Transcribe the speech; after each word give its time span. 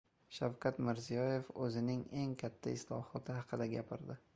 Shavkat 0.37 0.79
Mirziyoyev 0.87 1.53
o‘zining 1.67 2.03
eng 2.23 2.35
katta 2.45 2.77
islohoti 2.81 3.41
haqida 3.41 3.73
gapirdi 3.79 4.25